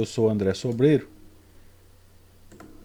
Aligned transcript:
Eu 0.00 0.06
sou 0.06 0.30
André 0.30 0.54
Sobreiro 0.54 1.06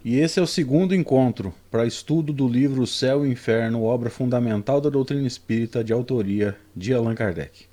e 0.03 0.19
esse 0.19 0.38
é 0.38 0.44
o 0.44 0.45
segundo 0.45 0.94
encontro 0.94 1.53
para 1.71 1.88
estudo 1.88 2.33
do 2.33 2.45
livro 2.45 2.85
Céu 2.85 3.25
e 3.25 3.31
Inferno, 3.31 3.83
obra 3.83 4.09
fundamental 4.09 4.81
da 4.81 4.89
doutrina 4.89 5.25
espírita 5.25 5.81
de 5.81 5.93
autoria 5.93 6.58
de 6.75 6.93
Allan 6.93 7.16
Kardec. 7.16 7.67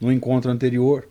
No 0.00 0.12
encontro 0.12 0.52
anterior, 0.52 1.08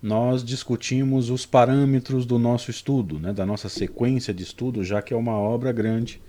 nós 0.00 0.44
discutimos 0.44 1.30
os 1.30 1.44
parâmetros 1.44 2.24
do 2.24 2.38
nosso 2.38 2.70
estudo, 2.70 3.18
né, 3.18 3.32
da 3.32 3.44
nossa 3.44 3.68
sequência 3.68 4.32
de 4.32 4.44
estudo, 4.44 4.84
já 4.84 5.02
que 5.02 5.12
é 5.12 5.16
uma 5.16 5.36
obra 5.36 5.72
grande. 5.72 6.22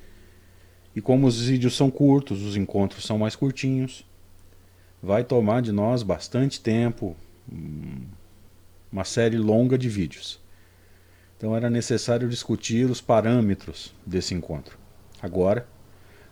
E 0.95 0.99
como 0.99 1.27
os 1.27 1.45
vídeos 1.45 1.77
são 1.77 1.91
curtos, 1.91 2.41
os 2.41 2.57
encontros 2.57 3.05
são 3.05 3.19
mais 3.19 3.35
curtinhos, 3.35 4.03
vai 4.99 5.23
tomar 5.23 5.61
de 5.61 5.71
nós 5.71 6.01
bastante 6.01 6.59
tempo, 6.59 7.15
hum, 7.51 8.01
uma 8.93 9.03
série 9.03 9.39
longa 9.39 9.75
de 9.75 9.89
vídeos. 9.89 10.39
Então 11.35 11.55
era 11.55 11.67
necessário 11.67 12.29
discutir 12.29 12.87
os 12.89 13.01
parâmetros 13.01 13.91
desse 14.05 14.35
encontro. 14.35 14.77
Agora, 15.19 15.67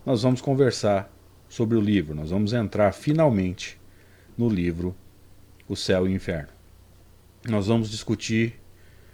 nós 0.05 0.21
vamos 0.21 0.41
conversar 0.41 1.11
sobre 1.49 1.75
o 1.75 1.81
livro, 1.81 2.13
nós 2.13 2.29
vamos 2.29 2.53
entrar 2.53 2.93
finalmente 2.93 3.81
no 4.37 4.47
livro 4.47 4.95
O 5.67 5.75
Céu 5.75 6.07
e 6.07 6.11
o 6.11 6.15
Inferno. 6.15 6.49
Nós 7.49 7.65
vamos 7.65 7.89
discutir, 7.89 8.59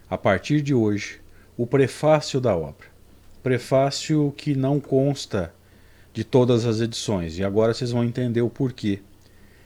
a 0.09 0.17
partir 0.17 0.61
de 0.61 0.73
hoje, 0.73 1.21
o 1.55 1.65
prefácio 1.65 2.41
da 2.41 2.55
obra. 2.55 2.87
Prefácio 3.41 4.33
que 4.35 4.55
não 4.55 4.77
consta 4.79 5.53
de 6.13 6.25
todas 6.25 6.65
as 6.65 6.81
edições, 6.81 7.37
e 7.37 7.43
agora 7.45 7.73
vocês 7.73 7.91
vão 7.91 8.03
entender 8.03 8.41
o 8.41 8.49
porquê 8.49 8.99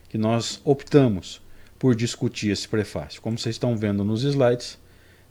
que 0.08 0.18
nós 0.18 0.62
optamos 0.64 1.42
por 1.82 1.96
discutir 1.96 2.52
esse 2.52 2.68
prefácio. 2.68 3.20
Como 3.24 3.40
vocês 3.40 3.56
estão 3.56 3.76
vendo 3.76 4.04
nos 4.04 4.24
slides, 4.24 4.78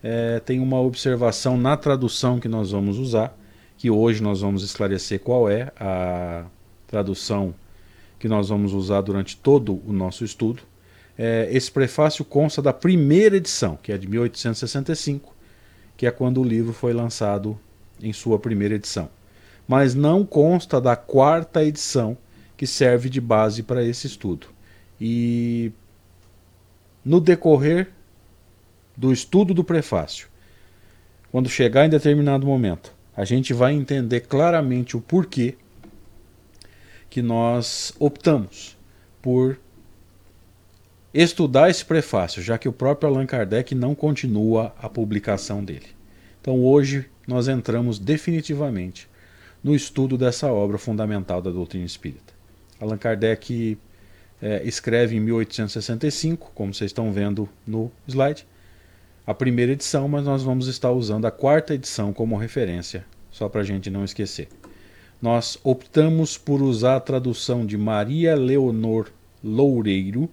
é, 0.02 0.40
tem 0.40 0.58
uma 0.58 0.80
observação 0.80 1.56
na 1.56 1.76
tradução 1.76 2.40
que 2.40 2.48
nós 2.48 2.72
vamos 2.72 2.98
usar, 2.98 3.38
que 3.78 3.88
hoje 3.88 4.20
nós 4.20 4.40
vamos 4.40 4.64
esclarecer 4.64 5.20
qual 5.20 5.48
é 5.48 5.70
a 5.78 6.46
tradução 6.88 7.54
que 8.18 8.26
nós 8.26 8.48
vamos 8.48 8.72
usar 8.72 9.00
durante 9.00 9.36
todo 9.36 9.80
o 9.86 9.92
nosso 9.92 10.24
estudo. 10.24 10.64
É, 11.16 11.48
esse 11.52 11.70
prefácio 11.70 12.24
consta 12.24 12.60
da 12.60 12.72
primeira 12.72 13.36
edição, 13.36 13.78
que 13.80 13.92
é 13.92 13.96
de 13.96 14.08
1865, 14.08 15.32
que 15.96 16.04
é 16.04 16.10
quando 16.10 16.40
o 16.40 16.44
livro 16.44 16.72
foi 16.72 16.92
lançado 16.92 17.56
em 18.02 18.12
sua 18.12 18.40
primeira 18.40 18.74
edição. 18.74 19.08
Mas 19.68 19.94
não 19.94 20.26
consta 20.26 20.80
da 20.80 20.96
quarta 20.96 21.64
edição, 21.64 22.18
que 22.56 22.66
serve 22.66 23.08
de 23.08 23.20
base 23.20 23.62
para 23.62 23.84
esse 23.84 24.08
estudo. 24.08 24.48
E 25.00 25.72
no 27.04 27.20
decorrer 27.20 27.88
do 28.96 29.12
estudo 29.12 29.54
do 29.54 29.64
prefácio, 29.64 30.28
quando 31.30 31.48
chegar 31.48 31.86
em 31.86 31.90
determinado 31.90 32.46
momento, 32.46 32.92
a 33.16 33.24
gente 33.24 33.52
vai 33.52 33.72
entender 33.72 34.20
claramente 34.20 34.96
o 34.96 35.00
porquê 35.00 35.56
que 37.08 37.22
nós 37.22 37.92
optamos 37.98 38.76
por 39.20 39.58
estudar 41.12 41.68
esse 41.68 41.84
prefácio, 41.84 42.42
já 42.42 42.56
que 42.56 42.68
o 42.68 42.72
próprio 42.72 43.10
Allan 43.10 43.26
Kardec 43.26 43.74
não 43.74 43.94
continua 43.94 44.74
a 44.80 44.88
publicação 44.88 45.64
dele. 45.64 45.88
Então 46.40 46.64
hoje 46.64 47.06
nós 47.26 47.48
entramos 47.48 47.98
definitivamente 47.98 49.08
no 49.62 49.74
estudo 49.74 50.16
dessa 50.16 50.50
obra 50.52 50.78
fundamental 50.78 51.42
da 51.42 51.50
doutrina 51.50 51.84
espírita. 51.84 52.32
Allan 52.80 52.96
Kardec 52.96 53.76
é, 54.42 54.62
escreve 54.64 55.16
em 55.16 55.20
1865, 55.20 56.52
como 56.54 56.72
vocês 56.72 56.90
estão 56.90 57.12
vendo 57.12 57.48
no 57.66 57.90
slide, 58.06 58.46
a 59.26 59.34
primeira 59.34 59.72
edição, 59.72 60.08
mas 60.08 60.24
nós 60.24 60.42
vamos 60.42 60.66
estar 60.66 60.90
usando 60.90 61.26
a 61.26 61.30
quarta 61.30 61.74
edição 61.74 62.12
como 62.12 62.36
referência, 62.36 63.04
só 63.30 63.48
para 63.48 63.60
a 63.60 63.64
gente 63.64 63.90
não 63.90 64.04
esquecer. 64.04 64.48
Nós 65.20 65.58
optamos 65.62 66.38
por 66.38 66.62
usar 66.62 66.96
a 66.96 67.00
tradução 67.00 67.66
de 67.66 67.76
Maria 67.76 68.34
Leonor 68.34 69.10
Loureiro, 69.44 70.28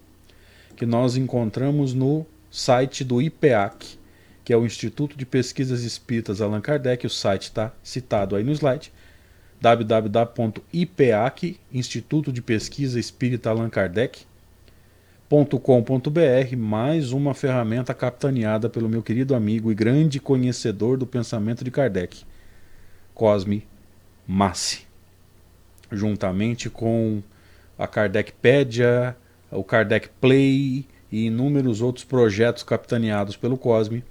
que 0.74 0.86
nós 0.86 1.16
encontramos 1.16 1.92
no 1.92 2.24
site 2.50 3.04
do 3.04 3.20
IPEAC, 3.20 3.98
que 4.44 4.52
é 4.52 4.56
o 4.56 4.64
Instituto 4.64 5.16
de 5.16 5.26
Pesquisas 5.26 5.82
Espíritas 5.82 6.40
Allan 6.40 6.62
Kardec, 6.62 7.06
o 7.06 7.10
site 7.10 7.42
está 7.42 7.70
citado 7.82 8.34
aí 8.34 8.42
no 8.42 8.52
slide, 8.52 8.90
www.ipeac, 9.60 11.58
Instituto 11.72 12.32
de 12.32 12.40
Pesquisa 12.40 12.98
Espírita 12.98 13.50
Allan 13.50 13.68
Kardec, 13.68 14.24
.com.br, 15.28 16.56
mais 16.56 17.12
uma 17.12 17.34
ferramenta 17.34 17.92
capitaneada 17.92 18.70
pelo 18.70 18.88
meu 18.88 19.02
querido 19.02 19.34
amigo 19.34 19.70
e 19.70 19.74
grande 19.74 20.18
conhecedor 20.18 20.96
do 20.96 21.06
pensamento 21.06 21.62
de 21.62 21.70
Kardec, 21.70 22.24
Cosme 23.14 23.66
Massi. 24.26 24.86
Juntamente 25.90 26.70
com 26.70 27.22
a 27.78 27.86
Kardecpedia, 27.86 29.16
o 29.50 29.64
Kardec 29.64 30.08
Play 30.20 30.86
e 31.10 31.26
inúmeros 31.26 31.80
outros 31.80 32.04
projetos 32.04 32.62
capitaneados 32.62 33.36
pelo 33.36 33.58
Cosme, 33.58 34.04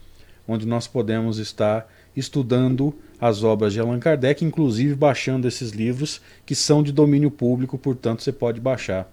onde 0.47 0.67
nós 0.67 0.87
podemos 0.87 1.37
estar 1.37 1.91
estudando 2.15 2.93
as 3.19 3.43
obras 3.43 3.73
de 3.73 3.79
Allan 3.79 3.99
Kardec, 3.99 4.45
inclusive 4.45 4.93
baixando 4.95 5.47
esses 5.47 5.71
livros 5.71 6.21
que 6.45 6.53
são 6.53 6.83
de 6.83 6.91
domínio 6.91 7.31
público, 7.31 7.77
portanto 7.77 8.21
você 8.21 8.31
pode 8.31 8.59
baixar, 8.59 9.11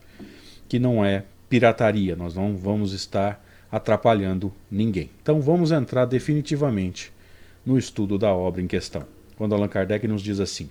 que 0.68 0.78
não 0.78 1.04
é 1.04 1.24
pirataria, 1.48 2.14
nós 2.14 2.34
não 2.34 2.56
vamos 2.56 2.92
estar 2.92 3.42
atrapalhando 3.70 4.52
ninguém. 4.70 5.10
Então 5.22 5.40
vamos 5.40 5.72
entrar 5.72 6.04
definitivamente 6.04 7.12
no 7.64 7.78
estudo 7.78 8.18
da 8.18 8.32
obra 8.32 8.60
em 8.60 8.66
questão, 8.66 9.04
quando 9.36 9.54
Allan 9.54 9.68
Kardec 9.68 10.06
nos 10.06 10.22
diz 10.22 10.38
assim: 10.38 10.68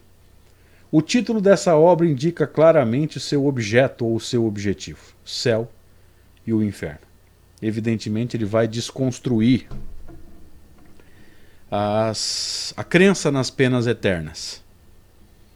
O 0.92 1.02
título 1.02 1.42
dessa 1.42 1.76
obra 1.76 2.08
indica 2.08 2.46
claramente 2.46 3.20
seu 3.20 3.46
objeto 3.48 4.06
ou 4.06 4.20
seu 4.20 4.46
objetivo: 4.46 5.00
céu 5.26 5.70
e 6.46 6.54
o 6.54 6.64
inferno. 6.64 7.02
Evidentemente, 7.62 8.36
ele 8.38 8.46
vai 8.46 8.68
desconstruir 8.68 9.68
as, 11.76 12.72
a 12.78 12.84
crença 12.84 13.32
nas 13.32 13.50
penas 13.50 13.88
eternas, 13.88 14.62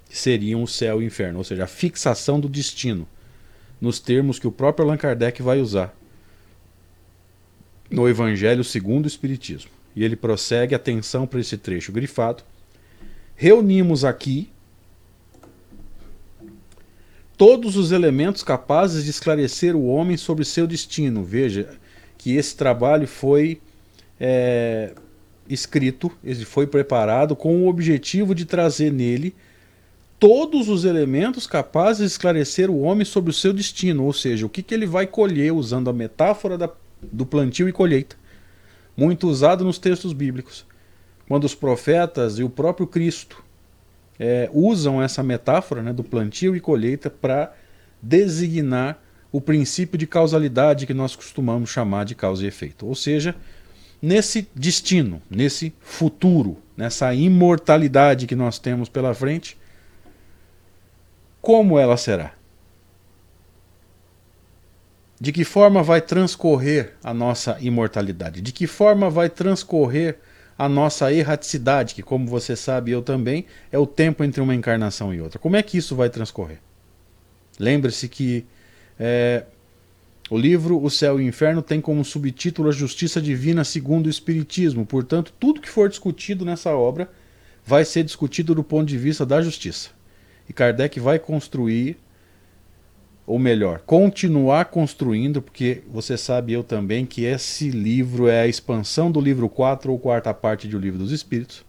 que 0.09 0.17
seriam 0.17 0.63
o 0.63 0.67
céu 0.67 0.99
e 0.99 1.05
o 1.05 1.07
inferno, 1.07 1.37
ou 1.37 1.43
seja, 1.43 1.65
a 1.65 1.67
fixação 1.67 2.39
do 2.39 2.49
destino 2.49 3.07
nos 3.79 3.99
termos 3.99 4.39
que 4.39 4.47
o 4.47 4.51
próprio 4.51 4.83
Allan 4.83 4.97
Kardec 4.97 5.43
vai 5.43 5.61
usar 5.61 5.95
no 7.91 8.09
Evangelho 8.09 8.63
segundo 8.63 9.05
o 9.05 9.07
Espiritismo. 9.07 9.69
E 9.95 10.03
ele 10.03 10.15
prossegue 10.15 10.73
atenção 10.73 11.27
para 11.27 11.39
esse 11.39 11.55
trecho 11.55 11.91
grifado. 11.91 12.43
Reunimos 13.35 14.03
aqui 14.03 14.49
todos 17.37 17.77
os 17.77 17.91
elementos 17.91 18.41
capazes 18.41 19.03
de 19.03 19.11
esclarecer 19.11 19.75
o 19.75 19.85
homem 19.85 20.17
sobre 20.17 20.43
seu 20.45 20.65
destino. 20.65 21.23
Veja 21.23 21.77
que 22.17 22.35
esse 22.35 22.55
trabalho 22.55 23.07
foi 23.07 23.61
é, 24.19 24.95
escrito, 25.49 26.11
ele 26.23 26.45
foi 26.45 26.67
preparado 26.67 27.35
com 27.35 27.63
o 27.63 27.67
objetivo 27.67 28.33
de 28.33 28.45
trazer 28.45 28.91
nele 28.91 29.35
todos 30.19 30.67
os 30.67 30.83
elementos 30.83 31.45
capazes 31.45 31.99
de 31.99 32.07
esclarecer 32.07 32.69
o 32.69 32.81
homem 32.81 33.05
sobre 33.05 33.29
o 33.29 33.33
seu 33.33 33.53
destino, 33.53 34.03
ou 34.03 34.13
seja, 34.13 34.45
o 34.45 34.49
que, 34.49 34.63
que 34.63 34.73
ele 34.73 34.85
vai 34.85 35.05
colher 35.05 35.53
usando 35.53 35.89
a 35.89 35.93
metáfora 35.93 36.57
da, 36.57 36.69
do 37.01 37.25
plantio 37.25 37.69
e 37.69 37.71
colheita, 37.71 38.15
muito 38.95 39.27
usado 39.27 39.63
nos 39.63 39.77
textos 39.77 40.13
bíblicos. 40.13 40.65
Quando 41.27 41.43
os 41.43 41.53
profetas 41.53 42.39
e 42.39 42.43
o 42.43 42.49
próprio 42.49 42.87
Cristo 42.87 43.43
é, 44.19 44.49
usam 44.51 45.01
essa 45.01 45.21
metáfora 45.21 45.83
né, 45.83 45.93
do 45.93 46.03
plantio 46.03 46.55
e 46.55 46.59
colheita 46.59 47.09
para 47.09 47.53
designar 48.01 49.01
o 49.31 49.41
princípio 49.41 49.97
de 49.97 50.07
causalidade 50.07 50.87
que 50.87 50.93
nós 50.93 51.15
costumamos 51.15 51.69
chamar 51.69 52.05
de 52.05 52.15
causa 52.15 52.43
e 52.43 52.47
efeito. 52.47 52.87
Ou 52.87 52.95
seja, 52.95 53.35
nesse 54.01 54.47
destino, 54.55 55.21
nesse 55.29 55.73
futuro, 55.79 56.57
nessa 56.75 57.13
imortalidade 57.13 58.27
que 58.27 58.35
nós 58.35 58.59
temos 58.59 58.89
pela 58.89 59.13
frente, 59.13 59.57
como 61.41 61.79
ela 61.79 61.97
será? 61.97 62.33
De 65.19 65.31
que 65.31 65.43
forma 65.43 65.81
vai 65.81 65.99
transcorrer 65.99 66.93
a 67.03 67.13
nossa 67.13 67.57
imortalidade? 67.59 68.41
De 68.41 68.51
que 68.51 68.67
forma 68.67 69.09
vai 69.09 69.29
transcorrer 69.29 70.19
a 70.57 70.67
nossa 70.69 71.11
erraticidade, 71.11 71.95
que, 71.95 72.03
como 72.03 72.27
você 72.27 72.55
sabe, 72.55 72.91
eu 72.91 73.01
também, 73.01 73.45
é 73.71 73.77
o 73.77 73.85
tempo 73.85 74.23
entre 74.23 74.41
uma 74.41 74.53
encarnação 74.53 75.13
e 75.13 75.21
outra? 75.21 75.39
Como 75.39 75.55
é 75.55 75.63
que 75.63 75.77
isso 75.77 75.95
vai 75.95 76.09
transcorrer? 76.09 76.59
Lembre-se 77.59 78.07
que 78.07 78.45
é, 78.99 79.43
o 80.29 80.37
livro 80.37 80.81
O 80.81 80.89
Céu 80.89 81.19
e 81.19 81.23
o 81.23 81.27
Inferno 81.27 81.61
tem 81.61 81.79
como 81.79 82.03
subtítulo 82.03 82.69
A 82.69 82.71
Justiça 82.71 83.21
Divina 83.21 83.63
segundo 83.63 84.07
o 84.07 84.09
Espiritismo. 84.09 84.85
Portanto, 84.85 85.33
tudo 85.39 85.61
que 85.61 85.69
for 85.69 85.87
discutido 85.87 86.43
nessa 86.43 86.71
obra 86.75 87.09
vai 87.65 87.85
ser 87.85 88.03
discutido 88.03 88.53
do 88.53 88.63
ponto 88.63 88.87
de 88.87 88.97
vista 88.97 89.25
da 89.25 89.41
justiça. 89.41 89.89
E 90.49 90.53
Kardec 90.53 90.99
vai 90.99 91.19
construir 91.19 91.97
ou 93.25 93.37
melhor, 93.37 93.79
continuar 93.79 94.65
construindo, 94.65 95.41
porque 95.41 95.83
você 95.91 96.17
sabe 96.17 96.53
eu 96.53 96.63
também 96.63 97.05
que 97.05 97.25
esse 97.25 97.69
livro 97.69 98.29
é 98.29 98.39
a 98.39 98.47
expansão 98.47 99.11
do 99.11 99.19
livro 99.19 99.49
4 99.49 99.91
ou 99.91 99.99
quarta 99.99 100.33
parte 100.33 100.65
do 100.65 100.79
livro 100.79 100.97
dos 100.97 101.11
Espíritos. 101.11 101.66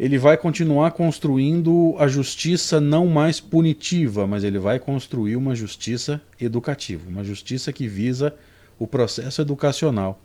Ele 0.00 0.16
vai 0.16 0.38
continuar 0.38 0.92
construindo 0.92 1.94
a 1.98 2.08
justiça 2.08 2.80
não 2.80 3.06
mais 3.06 3.38
punitiva, 3.38 4.26
mas 4.26 4.42
ele 4.44 4.58
vai 4.58 4.78
construir 4.78 5.36
uma 5.36 5.54
justiça 5.54 6.22
educativa, 6.40 7.06
uma 7.06 7.22
justiça 7.22 7.70
que 7.70 7.86
visa 7.86 8.34
o 8.78 8.86
processo 8.86 9.42
educacional 9.42 10.18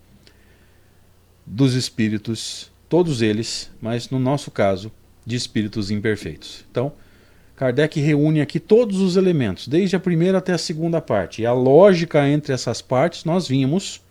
dos 1.46 1.74
espíritos, 1.74 2.72
todos 2.88 3.22
eles, 3.22 3.70
mas 3.82 4.10
no 4.10 4.18
nosso 4.18 4.50
caso, 4.50 4.90
de 5.26 5.36
espíritos 5.36 5.92
imperfeitos. 5.92 6.64
Então, 6.72 6.94
Kardec 7.58 8.00
reúne 8.00 8.40
aqui 8.40 8.62
todos 8.62 9.02
os 9.02 9.18
elementos, 9.18 9.68
desde 9.68 9.98
a 9.98 10.00
primeira 10.00 10.38
até 10.38 10.54
a 10.54 10.58
segunda 10.58 11.02
parte. 11.02 11.42
E 11.42 11.46
a 11.46 11.52
lógica 11.52 12.26
entre 12.30 12.54
essas 12.54 12.82
partes 12.82 13.26
nós 13.26 13.50
vimos 13.50 14.02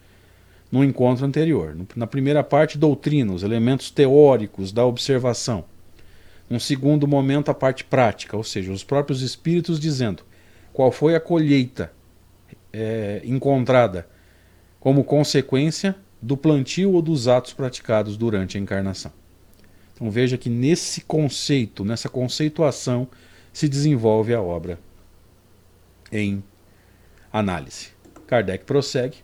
no 0.74 0.82
encontro 0.82 1.24
anterior. 1.24 1.76
Na 1.94 2.04
primeira 2.04 2.42
parte, 2.42 2.76
doutrina, 2.76 3.32
os 3.32 3.44
elementos 3.44 3.92
teóricos 3.92 4.72
da 4.72 4.84
observação. 4.84 5.64
Um 6.50 6.58
segundo 6.58 7.06
momento, 7.06 7.48
a 7.48 7.54
parte 7.54 7.84
prática, 7.84 8.36
ou 8.36 8.42
seja, 8.42 8.72
os 8.72 8.82
próprios 8.82 9.22
espíritos 9.22 9.78
dizendo 9.78 10.24
qual 10.72 10.90
foi 10.90 11.14
a 11.14 11.20
colheita 11.20 11.92
é, 12.72 13.22
encontrada 13.24 14.08
como 14.80 15.04
consequência 15.04 15.94
do 16.20 16.36
plantio 16.36 16.90
ou 16.90 17.00
dos 17.00 17.28
atos 17.28 17.52
praticados 17.52 18.16
durante 18.16 18.58
a 18.58 18.60
encarnação. 18.60 19.12
Então 19.94 20.10
veja 20.10 20.36
que 20.36 20.50
nesse 20.50 21.02
conceito, 21.02 21.84
nessa 21.84 22.08
conceituação, 22.08 23.06
se 23.52 23.68
desenvolve 23.68 24.34
a 24.34 24.42
obra 24.42 24.80
em 26.10 26.42
análise. 27.32 27.90
Kardec 28.26 28.64
prossegue. 28.64 29.18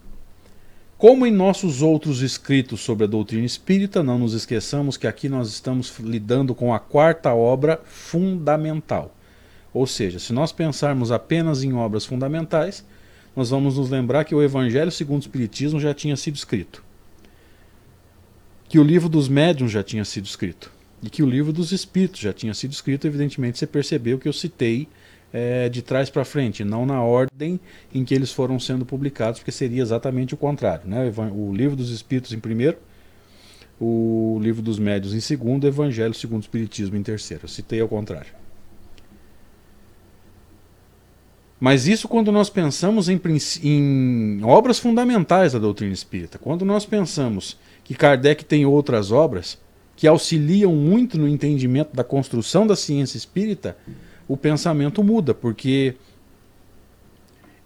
Como 1.00 1.26
em 1.26 1.32
nossos 1.32 1.80
outros 1.80 2.20
escritos 2.20 2.82
sobre 2.82 3.04
a 3.04 3.06
doutrina 3.06 3.46
espírita, 3.46 4.02
não 4.02 4.18
nos 4.18 4.34
esqueçamos 4.34 4.98
que 4.98 5.06
aqui 5.06 5.30
nós 5.30 5.48
estamos 5.48 5.98
lidando 5.98 6.54
com 6.54 6.74
a 6.74 6.78
quarta 6.78 7.32
obra 7.32 7.80
fundamental. 7.86 9.16
Ou 9.72 9.86
seja, 9.86 10.18
se 10.18 10.30
nós 10.30 10.52
pensarmos 10.52 11.10
apenas 11.10 11.64
em 11.64 11.72
obras 11.72 12.04
fundamentais, 12.04 12.84
nós 13.34 13.48
vamos 13.48 13.78
nos 13.78 13.88
lembrar 13.88 14.24
que 14.24 14.34
o 14.34 14.42
Evangelho 14.42 14.90
segundo 14.90 15.22
o 15.22 15.24
Espiritismo 15.24 15.80
já 15.80 15.94
tinha 15.94 16.18
sido 16.18 16.36
escrito, 16.36 16.84
que 18.68 18.78
o 18.78 18.84
livro 18.84 19.08
dos 19.08 19.26
médiuns 19.26 19.72
já 19.72 19.82
tinha 19.82 20.04
sido 20.04 20.26
escrito, 20.26 20.70
e 21.02 21.08
que 21.08 21.22
o 21.22 21.26
livro 21.26 21.50
dos 21.50 21.72
espíritos 21.72 22.20
já 22.20 22.34
tinha 22.34 22.52
sido 22.52 22.72
escrito, 22.72 23.06
evidentemente 23.06 23.58
você 23.58 23.66
percebeu 23.66 24.18
que 24.18 24.28
eu 24.28 24.34
citei 24.34 24.86
é, 25.32 25.68
de 25.68 25.82
trás 25.82 26.10
para 26.10 26.24
frente, 26.24 26.64
não 26.64 26.84
na 26.84 27.02
ordem 27.02 27.60
em 27.94 28.04
que 28.04 28.14
eles 28.14 28.32
foram 28.32 28.58
sendo 28.58 28.84
publicados, 28.84 29.40
porque 29.40 29.52
seria 29.52 29.82
exatamente 29.82 30.34
o 30.34 30.36
contrário. 30.36 30.88
Né? 30.88 31.12
O 31.32 31.52
livro 31.52 31.76
dos 31.76 31.90
espíritos 31.90 32.32
em 32.32 32.40
primeiro, 32.40 32.78
o 33.80 34.38
livro 34.42 34.60
dos 34.60 34.78
médios 34.78 35.14
em 35.14 35.20
segundo, 35.20 35.64
o 35.64 35.68
Evangelho 35.68 36.14
segundo 36.14 36.42
o 36.42 36.44
Espiritismo 36.44 36.96
em 36.96 37.02
terceiro. 37.02 37.44
Eu 37.44 37.48
citei 37.48 37.80
ao 37.80 37.88
contrário. 37.88 38.40
Mas 41.60 41.86
isso 41.86 42.08
quando 42.08 42.32
nós 42.32 42.48
pensamos 42.48 43.08
em, 43.08 43.20
em 43.62 44.40
obras 44.42 44.78
fundamentais 44.78 45.52
da 45.52 45.58
doutrina 45.58 45.92
espírita. 45.92 46.38
Quando 46.38 46.64
nós 46.64 46.86
pensamos 46.86 47.58
que 47.84 47.94
Kardec 47.94 48.46
tem 48.46 48.64
outras 48.64 49.12
obras, 49.12 49.58
que 49.94 50.06
auxiliam 50.06 50.74
muito 50.74 51.18
no 51.18 51.28
entendimento 51.28 51.94
da 51.94 52.02
construção 52.02 52.66
da 52.66 52.74
ciência 52.74 53.18
espírita, 53.18 53.76
o 54.30 54.36
pensamento 54.36 55.02
muda, 55.02 55.34
porque 55.34 55.96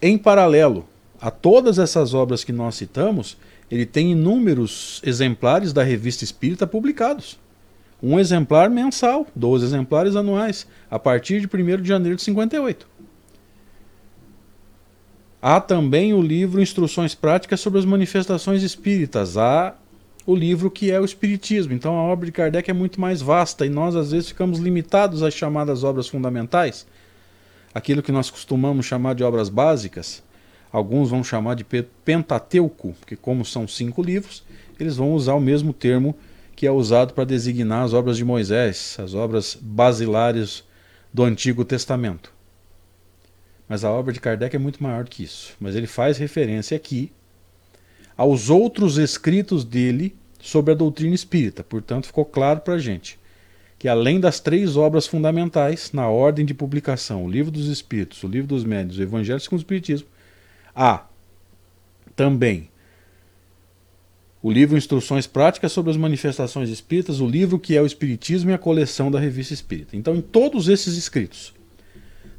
em 0.01 0.17
paralelo 0.17 0.89
a 1.21 1.31
todas 1.31 1.79
essas 1.79 2.15
obras 2.15 2.43
que 2.43 2.53
nós 2.53 2.75
citamos, 2.75 3.37
ele 3.71 3.85
tem 3.85 4.13
inúmeros 4.13 5.03
exemplares 5.05 5.75
da 5.75 5.83
revista 5.83 6.25
espírita 6.25 6.67
publicados. 6.67 7.39
Um 8.03 8.19
exemplar 8.19 8.71
mensal, 8.71 9.27
12 9.37 9.63
exemplares 9.63 10.17
anuais, 10.17 10.67
a 10.91 10.99
partir 10.99 11.39
de 11.39 11.47
1 11.47 11.83
de 11.83 11.89
janeiro 11.89 12.17
de 12.17 12.23
58. 12.23 12.89
Há 15.43 15.61
também 15.61 16.15
o 16.15 16.23
livro 16.23 16.63
Instruções 16.63 17.15
Práticas 17.15 17.61
sobre 17.61 17.79
as 17.79 17.85
Manifestações 17.85 18.63
Espíritas. 18.63 19.37
Há 19.37 19.75
o 20.27 20.35
livro 20.35 20.71
que 20.71 20.91
é 20.91 21.01
o 21.01 21.05
Espiritismo. 21.05 21.73
Então 21.73 21.97
a 21.97 22.03
obra 22.03 22.27
de 22.27 22.33
Kardec 22.33 22.71
é 22.71 22.75
muito 22.75 23.01
mais 23.01 23.21
vasta 23.21 23.67
e 23.67 23.69
nós 23.69 23.95
às 23.95 24.13
vezes 24.13 24.29
ficamos 24.29 24.59
limitados 24.59 25.23
às 25.23 25.35
chamadas 25.35 25.85
obras 25.85 26.09
fundamentais, 26.09 26.87
aquilo 27.75 28.03
que 28.03 28.13
nós 28.13 28.31
costumamos 28.31 28.87
chamar 28.87 29.15
de 29.15 29.25
obras 29.25 29.49
básicas. 29.49 30.23
Alguns 30.73 31.11
vão 31.11 31.23
chamar 31.23 31.55
de 31.55 31.65
Pentateuco, 32.05 32.95
porque 32.99 33.15
como 33.15 33.45
são 33.45 33.69
cinco 33.69 34.03
livros, 34.03 34.43
eles 34.79 34.97
vão 34.97 35.13
usar 35.13 35.35
o 35.35 35.41
mesmo 35.41 35.73
termo 35.73 36.17
que 36.57 36.67
é 36.67 36.71
usado 36.71 37.15
para 37.15 37.25
designar 37.25 37.85
as 37.85 37.93
obras 37.93 38.17
de 38.17 38.25
Moisés, 38.25 38.97
as 38.99 39.15
obras 39.15 39.57
basilares 39.61 40.65
do 41.13 41.23
Antigo 41.23 41.65
Testamento. 41.65 42.33
Mas 43.69 43.85
a 43.85 43.91
obra 43.91 44.13
de 44.13 44.21
Kardec 44.21 44.55
é 44.55 44.59
muito 44.59 44.83
maior 44.83 45.05
que 45.05 45.23
isso. 45.23 45.55
Mas 45.61 45.75
ele 45.75 45.87
faz 45.87 46.19
referência 46.19 46.77
aqui 46.77 47.13
aos 48.17 48.51
outros 48.51 48.99
escritos 48.99 49.65
dele 49.65 50.15
sobre 50.41 50.73
a 50.73 50.77
doutrina 50.77 51.15
espírita. 51.15 51.65
Portanto, 51.65 52.07
ficou 52.07 52.25
claro 52.25 52.61
para 52.61 52.75
a 52.75 52.79
gente 52.79 53.19
que, 53.79 53.89
além 53.89 54.21
das 54.21 54.41
três 54.41 54.77
obras 54.77 55.07
fundamentais, 55.07 55.91
na 55.93 56.09
ordem 56.09 56.45
de 56.45 56.55
publicação, 56.55 57.25
o 57.25 57.31
Livro 57.31 57.51
dos 57.51 57.67
Espíritos, 57.67 58.23
o 58.23 58.29
Livro 58.29 58.49
dos 58.49 58.65
Médios, 58.65 58.99
o 58.99 59.03
Evangelho 59.03 59.41
segundo 59.41 59.59
o 59.59 59.63
Espiritismo, 59.63 60.09
há 60.75 61.05
também 62.15 62.69
o 64.43 64.53
livro 64.53 64.77
Instruções 64.77 65.27
Práticas 65.27 65.73
sobre 65.73 65.91
as 65.91 65.97
Manifestações 65.97 66.69
Espíritas, 66.69 67.19
o 67.19 67.27
livro 67.27 67.59
que 67.59 67.75
é 67.75 67.81
o 67.81 67.87
Espiritismo 67.87 68.51
e 68.51 68.53
a 68.53 68.59
coleção 68.59 69.11
da 69.11 69.19
Revista 69.19 69.55
Espírita. 69.55 69.97
Então, 69.97 70.15
em 70.15 70.21
todos 70.21 70.69
esses 70.69 70.99
escritos, 70.99 71.55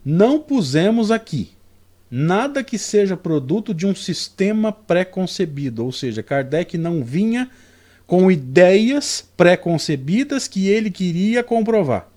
não 0.05 0.39
pusemos 0.39 1.10
aqui 1.10 1.55
nada 2.17 2.63
que 2.63 2.77
seja 2.77 3.17
produto 3.17 3.74
de 3.74 3.86
um 3.86 3.93
sistema 3.93 4.72
pré-concebido, 4.72 5.84
ou 5.84 5.91
seja, 5.91 6.24
Kardec 6.24 6.77
não 6.77 7.03
vinha 7.03 7.50
com 8.07 8.31
ideias 8.31 9.27
pré-concebidas 9.36 10.48
que 10.48 10.69
ele 10.69 10.89
queria 10.89 11.43
comprovar, 11.43 12.07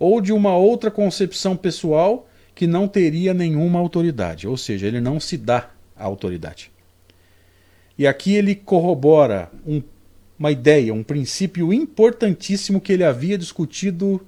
ou 0.00 0.20
de 0.20 0.32
uma 0.32 0.56
outra 0.56 0.90
concepção 0.90 1.56
pessoal 1.56 2.28
que 2.56 2.66
não 2.66 2.88
teria 2.88 3.32
nenhuma 3.32 3.78
autoridade, 3.78 4.48
ou 4.48 4.56
seja, 4.56 4.88
ele 4.88 5.00
não 5.00 5.20
se 5.20 5.36
dá 5.36 5.70
a 5.96 6.02
autoridade. 6.02 6.72
E 7.96 8.04
aqui 8.04 8.34
ele 8.34 8.56
corrobora 8.56 9.48
um, 9.64 9.80
uma 10.36 10.50
ideia, 10.50 10.92
um 10.92 11.04
princípio 11.04 11.72
importantíssimo 11.72 12.80
que 12.80 12.92
ele 12.92 13.04
havia 13.04 13.38
discutido 13.38 14.26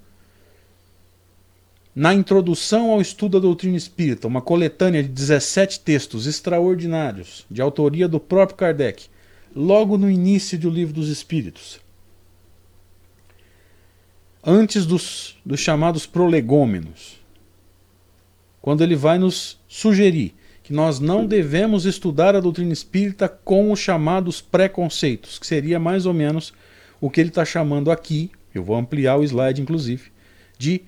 na 1.95 2.13
introdução 2.13 2.91
ao 2.91 3.01
estudo 3.01 3.39
da 3.39 3.47
doutrina 3.47 3.77
espírita, 3.77 4.27
uma 4.27 4.43
coletânea 4.43 5.03
de 5.03 5.09
17 5.09 5.81
textos 5.81 6.27
extraordinários, 6.27 7.47
de 7.49 7.63
autoria 7.63 8.09
do 8.09 8.19
próprio 8.19 8.57
Kardec, 8.57 9.07
logo 9.55 9.97
no 9.97 10.11
início 10.11 10.59
do 10.59 10.69
Livro 10.69 10.95
dos 10.95 11.09
Espíritos. 11.09 11.79
Antes 14.43 14.85
dos, 14.85 15.39
dos 15.47 15.61
chamados 15.61 16.05
prolegômenos, 16.05 17.23
quando 18.61 18.83
ele 18.83 18.97
vai 18.97 19.19
nos 19.19 19.59
sugerir 19.69 20.35
que 20.65 20.73
nós 20.73 20.99
não 20.99 21.27
devemos 21.27 21.85
estudar 21.85 22.35
a 22.35 22.41
doutrina 22.41 22.73
espírita 22.73 23.29
com 23.29 23.71
os 23.71 23.79
chamados 23.79 24.41
preconceitos, 24.41 25.39
que 25.39 25.47
seria 25.47 25.79
mais 25.79 26.07
ou 26.07 26.15
menos 26.15 26.53
o 27.01 27.09
que 27.09 27.21
ele 27.21 27.29
está 27.29 27.45
chamando 27.45 27.91
aqui, 27.91 28.31
eu 28.55 28.65
vou 28.65 28.75
ampliar 28.75 29.17
o 29.17 29.23
slide 29.23 29.61
inclusive, 29.61 30.11
de 30.59 30.83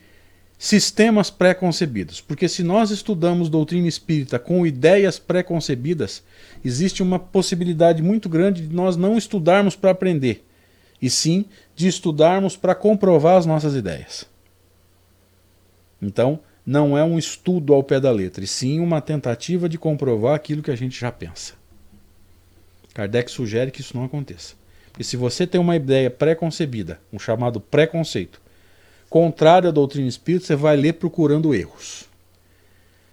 sistemas 0.59 1.31
pré-concebidos. 1.31 2.21
Porque 2.21 2.49
se 2.49 2.63
nós 2.63 2.91
estudamos 2.91 3.49
doutrina 3.49 3.89
espírita 3.89 4.39
com 4.39 4.67
ideias 4.67 5.19
pré-concebidas, 5.19 6.23
existe 6.65 7.03
uma 7.03 7.19
possibilidade 7.19 8.03
muito 8.03 8.29
grande 8.29 8.67
de 8.67 8.75
nós 8.75 8.97
não 8.97 9.17
estudarmos 9.17 9.77
para 9.77 9.91
aprender, 9.91 10.45
e 11.01 11.11
sim 11.11 11.45
de 11.75 11.87
estudarmos 11.87 12.57
para 12.57 12.75
comprovar 12.75 13.37
as 13.37 13.47
nossas 13.47 13.75
ideias. 13.75 14.27
Então, 16.01 16.41
não 16.65 16.99
é 16.99 17.05
um 17.05 17.19
estudo 17.19 17.73
ao 17.73 17.83
pé 17.83 18.01
da 18.01 18.11
letra, 18.11 18.43
e 18.43 18.47
sim 18.47 18.81
uma 18.81 19.01
tentativa 19.01 19.69
de 19.69 19.79
comprovar 19.79 20.35
aquilo 20.35 20.63
que 20.63 20.71
a 20.71 20.77
gente 20.77 20.99
já 20.99 21.13
pensa. 21.13 21.55
Kardec 22.93 23.31
sugere 23.31 23.71
que 23.71 23.83
isso 23.83 23.97
não 23.97 24.05
aconteça. 24.05 24.55
E 24.99 25.05
se 25.05 25.17
você 25.17 25.47
tem 25.47 25.61
uma 25.61 25.77
ideia 25.77 26.11
pré-concebida, 26.11 26.99
um 27.13 27.19
chamado 27.19 27.61
preconceito, 27.61 28.41
contrário 29.16 29.70
à 29.70 29.73
doutrina 29.73 30.06
espírita, 30.06 30.44
você 30.44 30.54
vai 30.54 30.76
ler 30.76 30.92
procurando 30.92 31.54
erros. 31.54 32.04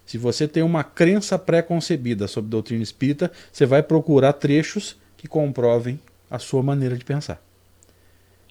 Se 0.05 0.17
você 0.17 0.50
tem 0.50 0.62
uma 0.62 0.83
crença 0.83 1.39
pré-concebida 1.39 2.27
sobre 2.27 2.51
doutrina 2.51 2.83
espírita, 2.83 3.31
você 3.50 3.65
vai 3.65 3.81
procurar 3.81 4.33
trechos 4.33 4.98
que 5.15 5.29
comprovem 5.29 5.98
a 6.29 6.38
sua 6.38 6.62
maneira 6.62 6.98
de 6.98 7.05
pensar. 7.05 7.41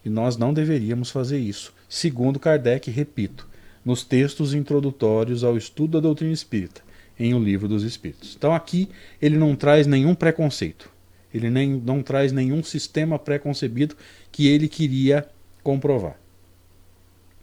E 0.02 0.08
nós 0.08 0.38
não 0.38 0.54
deveríamos 0.54 1.10
fazer 1.10 1.36
isso. 1.36 1.74
Segundo 1.90 2.40
Kardec, 2.40 2.90
repito, 2.90 3.46
nos 3.84 4.02
textos 4.02 4.54
introdutórios 4.54 5.44
ao 5.44 5.54
estudo 5.54 6.00
da 6.00 6.00
doutrina 6.00 6.32
espírita, 6.32 6.80
em 7.20 7.34
O 7.34 7.38
Livro 7.38 7.68
dos 7.68 7.82
Espíritos. 7.82 8.34
Então 8.34 8.54
aqui 8.54 8.88
ele 9.20 9.36
não 9.36 9.54
traz 9.54 9.86
nenhum 9.86 10.14
preconceito, 10.14 10.88
ele 11.34 11.50
nem, 11.50 11.68
não 11.68 12.02
traz 12.02 12.32
nenhum 12.32 12.62
sistema 12.62 13.18
preconcebido 13.18 13.94
que 14.32 14.46
ele 14.48 14.68
queria 14.68 15.28
comprovar. 15.62 16.21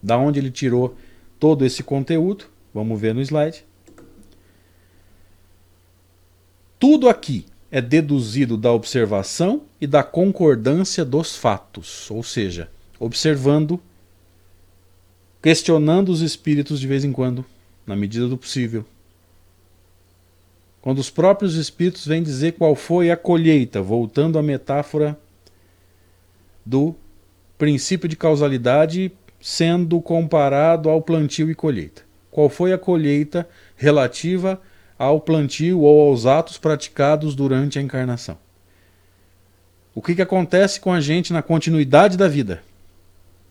Da 0.01 0.17
onde 0.17 0.39
ele 0.39 0.51
tirou 0.51 0.95
todo 1.39 1.65
esse 1.65 1.83
conteúdo? 1.83 2.45
Vamos 2.73 2.99
ver 2.99 3.13
no 3.13 3.21
slide. 3.21 3.63
Tudo 6.79 7.09
aqui 7.09 7.45
é 7.71 7.81
deduzido 7.81 8.57
da 8.57 8.71
observação 8.71 9.63
e 9.79 9.85
da 9.85 10.01
concordância 10.03 11.03
dos 11.03 11.35
fatos, 11.35 12.09
ou 12.09 12.23
seja, 12.23 12.69
observando, 12.99 13.79
questionando 15.41 16.09
os 16.09 16.21
espíritos 16.21 16.79
de 16.79 16.87
vez 16.87 17.03
em 17.03 17.11
quando, 17.11 17.45
na 17.85 17.95
medida 17.95 18.27
do 18.27 18.37
possível. 18.37 18.85
Quando 20.81 20.99
os 20.99 21.09
próprios 21.09 21.55
espíritos 21.55 22.05
vêm 22.05 22.23
dizer 22.23 22.53
qual 22.53 22.73
foi 22.73 23.11
a 23.11 23.17
colheita, 23.17 23.81
voltando 23.81 24.39
à 24.39 24.41
metáfora 24.41 25.19
do 26.65 26.95
princípio 27.57 28.07
de 28.07 28.15
causalidade 28.15 29.11
sendo 29.41 30.01
comparado 30.01 30.89
ao 30.89 31.01
plantio 31.01 31.49
e 31.49 31.55
colheita. 31.55 32.01
Qual 32.31 32.49
foi 32.49 32.73
a 32.73 32.77
colheita 32.77 33.47
relativa 33.75 34.61
ao 34.97 35.19
plantio 35.19 35.81
ou 35.81 36.09
aos 36.09 36.25
atos 36.25 36.57
praticados 36.57 37.35
durante 37.35 37.79
a 37.79 37.81
encarnação? 37.81 38.37
O 39.95 40.01
que, 40.01 40.15
que 40.15 40.21
acontece 40.21 40.79
com 40.79 40.93
a 40.93 41.01
gente 41.01 41.33
na 41.33 41.41
continuidade 41.41 42.17
da 42.17 42.27
vida, 42.27 42.61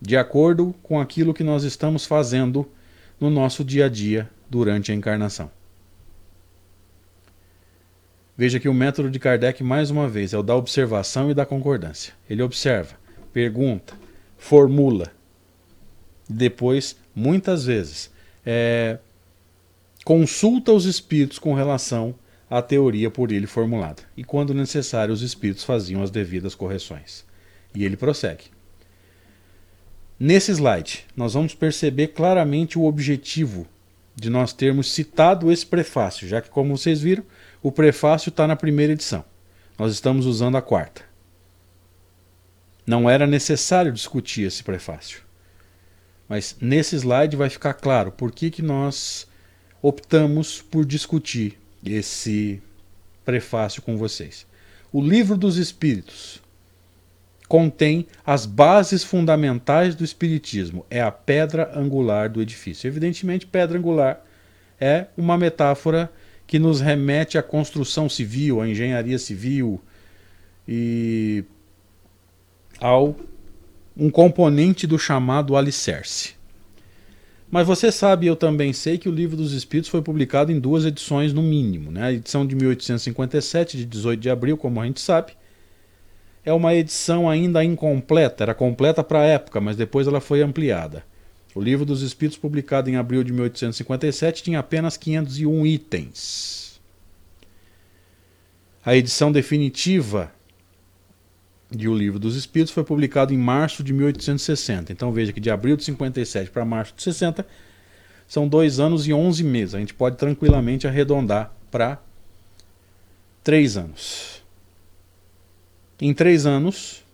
de 0.00 0.16
acordo 0.16 0.74
com 0.82 1.00
aquilo 1.00 1.34
que 1.34 1.42
nós 1.42 1.64
estamos 1.64 2.06
fazendo 2.06 2.68
no 3.20 3.28
nosso 3.28 3.64
dia 3.64 3.86
a 3.86 3.88
dia 3.88 4.30
durante 4.48 4.92
a 4.92 4.94
encarnação? 4.94 5.50
Veja 8.36 8.60
que 8.60 8.68
o 8.68 8.74
método 8.74 9.10
de 9.10 9.18
Kardec, 9.18 9.64
mais 9.64 9.90
uma 9.90 10.08
vez, 10.08 10.32
é 10.32 10.38
o 10.38 10.44
da 10.44 10.54
observação 10.54 11.28
e 11.28 11.34
da 11.34 11.44
concordância. 11.44 12.14
Ele 12.30 12.40
observa, 12.40 12.94
pergunta, 13.32 13.94
formula, 14.36 15.10
depois, 16.28 16.96
muitas 17.14 17.64
vezes, 17.64 18.10
é, 18.44 18.98
consulta 20.04 20.72
os 20.72 20.84
espíritos 20.84 21.38
com 21.38 21.54
relação 21.54 22.14
à 22.50 22.60
teoria 22.60 23.10
por 23.10 23.32
ele 23.32 23.46
formulada. 23.46 24.02
E 24.16 24.24
quando 24.24 24.54
necessário, 24.54 25.14
os 25.14 25.22
espíritos 25.22 25.64
faziam 25.64 26.02
as 26.02 26.10
devidas 26.10 26.54
correções. 26.54 27.24
E 27.74 27.84
ele 27.84 27.96
prossegue. 27.96 28.44
Nesse 30.18 30.50
slide, 30.50 31.06
nós 31.16 31.34
vamos 31.34 31.54
perceber 31.54 32.08
claramente 32.08 32.78
o 32.78 32.84
objetivo 32.84 33.66
de 34.16 34.28
nós 34.28 34.52
termos 34.52 34.92
citado 34.92 35.52
esse 35.52 35.64
prefácio, 35.64 36.26
já 36.26 36.40
que, 36.40 36.50
como 36.50 36.76
vocês 36.76 37.00
viram, 37.00 37.24
o 37.62 37.70
prefácio 37.70 38.30
está 38.30 38.46
na 38.46 38.56
primeira 38.56 38.92
edição. 38.92 39.24
Nós 39.78 39.92
estamos 39.92 40.26
usando 40.26 40.56
a 40.56 40.62
quarta. 40.62 41.02
Não 42.84 43.08
era 43.08 43.28
necessário 43.28 43.92
discutir 43.92 44.42
esse 44.42 44.64
prefácio. 44.64 45.27
Mas 46.28 46.56
nesse 46.60 46.96
slide 46.96 47.36
vai 47.36 47.48
ficar 47.48 47.74
claro 47.74 48.12
por 48.12 48.30
que, 48.30 48.50
que 48.50 48.62
nós 48.62 49.26
optamos 49.80 50.60
por 50.60 50.84
discutir 50.84 51.58
esse 51.84 52.60
prefácio 53.24 53.80
com 53.80 53.96
vocês. 53.96 54.46
O 54.92 55.00
Livro 55.00 55.36
dos 55.36 55.56
Espíritos 55.56 56.42
contém 57.48 58.06
as 58.26 58.44
bases 58.44 59.02
fundamentais 59.02 59.94
do 59.94 60.04
Espiritismo, 60.04 60.84
é 60.90 61.00
a 61.00 61.10
pedra 61.10 61.70
angular 61.74 62.28
do 62.28 62.42
edifício. 62.42 62.86
Evidentemente, 62.86 63.46
pedra 63.46 63.78
angular 63.78 64.22
é 64.78 65.06
uma 65.16 65.38
metáfora 65.38 66.12
que 66.46 66.58
nos 66.58 66.80
remete 66.80 67.38
à 67.38 67.42
construção 67.42 68.08
civil, 68.08 68.60
à 68.60 68.68
engenharia 68.68 69.18
civil 69.18 69.80
e 70.66 71.44
ao 72.80 73.16
um 73.98 74.10
componente 74.10 74.86
do 74.86 74.98
chamado 74.98 75.56
alicerce. 75.56 76.38
Mas 77.50 77.66
você 77.66 77.90
sabe, 77.90 78.26
eu 78.26 78.36
também 78.36 78.72
sei 78.72 78.96
que 78.98 79.08
o 79.08 79.12
Livro 79.12 79.36
dos 79.36 79.52
Espíritos 79.52 79.90
foi 79.90 80.02
publicado 80.02 80.52
em 80.52 80.60
duas 80.60 80.84
edições 80.84 81.32
no 81.32 81.42
mínimo. 81.42 81.90
Né? 81.90 82.02
A 82.02 82.12
edição 82.12 82.46
de 82.46 82.54
1857, 82.54 83.76
de 83.76 83.84
18 83.84 84.20
de 84.20 84.30
abril, 84.30 84.56
como 84.56 84.80
a 84.80 84.86
gente 84.86 85.00
sabe, 85.00 85.32
é 86.44 86.52
uma 86.52 86.74
edição 86.74 87.28
ainda 87.28 87.64
incompleta, 87.64 88.44
era 88.44 88.54
completa 88.54 89.02
para 89.02 89.20
a 89.20 89.24
época, 89.24 89.60
mas 89.60 89.76
depois 89.76 90.06
ela 90.06 90.20
foi 90.20 90.42
ampliada. 90.42 91.02
O 91.54 91.60
Livro 91.60 91.84
dos 91.84 92.02
Espíritos, 92.02 92.38
publicado 92.38 92.88
em 92.88 92.96
abril 92.96 93.24
de 93.24 93.32
1857, 93.32 94.42
tinha 94.44 94.60
apenas 94.60 94.96
501 94.96 95.66
itens. 95.66 96.80
A 98.84 98.94
edição 98.94 99.32
definitiva 99.32 100.30
de 101.70 101.88
O 101.88 101.94
Livro 101.94 102.18
dos 102.18 102.36
Espíritos 102.36 102.72
foi 102.72 102.84
publicado 102.84 103.32
em 103.32 103.38
março 103.38 103.82
de 103.82 103.92
1860. 103.92 104.92
Então 104.92 105.12
veja 105.12 105.32
que 105.32 105.40
de 105.40 105.50
abril 105.50 105.76
de 105.76 105.84
57 105.84 106.50
para 106.50 106.64
março 106.64 106.94
de 106.96 107.02
60 107.02 107.46
são 108.26 108.48
dois 108.48 108.78
anos 108.78 109.06
e 109.06 109.12
11 109.12 109.44
meses. 109.44 109.74
A 109.74 109.78
gente 109.78 109.94
pode 109.94 110.16
tranquilamente 110.16 110.86
arredondar 110.86 111.52
para 111.70 112.00
três 113.42 113.76
anos. 113.76 114.42
Em 116.00 116.14
três 116.14 116.46
anos, 116.46 117.04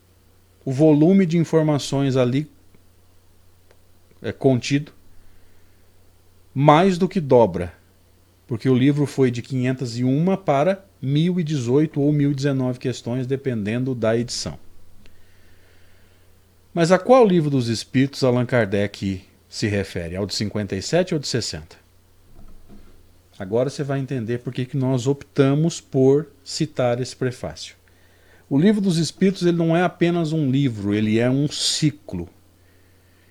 o 0.64 0.73
volume 0.73 1.25
de 1.26 1.38
informações 1.38 2.16
ali 2.16 2.50
é 4.23 4.32
contido 4.32 4.92
mais 6.54 6.96
do 6.99 7.08
que 7.08 7.20
dobra, 7.20 7.75
porque 8.46 8.68
o 8.68 8.75
livro 8.75 9.06
foi 9.06 9.30
de 9.30 9.42
501 9.42 10.37
para 10.37 10.84
1018 11.04 12.00
ou 12.00 12.12
1019 12.12 12.78
questões, 12.78 13.26
dependendo 13.26 13.94
da 13.94 14.16
edição. 14.16 14.58
Mas 16.73 16.90
a 16.90 16.99
qual 16.99 17.26
livro 17.26 17.50
dos 17.50 17.68
Espíritos 17.68 18.25
Allan 18.25 18.46
Kardec 18.46 19.23
se 19.49 19.68
refere? 19.68 20.16
Ao 20.16 20.26
de 20.26 20.34
57 20.34 21.14
ou 21.14 21.20
de 21.20 21.28
60? 21.28 21.76
Agora 23.38 23.70
você 23.70 23.82
vai 23.82 23.99
entender 23.99 24.38
por 24.38 24.52
que 24.52 24.76
nós 24.76 25.06
optamos 25.06 25.80
por 25.80 26.28
citar 26.44 27.00
esse 27.00 27.14
prefácio. 27.14 27.76
O 28.49 28.58
livro 28.58 28.80
dos 28.80 28.99
Espíritos 28.99 29.42
ele 29.42 29.56
não 29.56 29.76
é 29.76 29.82
apenas 29.82 30.32
um 30.32 30.50
livro, 30.50 30.94
ele 30.94 31.18
é 31.18 31.28
um 31.28 31.49
ciclo. 31.49 32.28